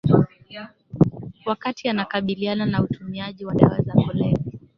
[1.45, 4.37] Wakati anakabiliana na utumiaji wa dawa za kulevya